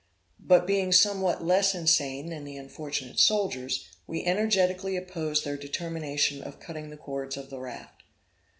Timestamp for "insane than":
1.75-2.43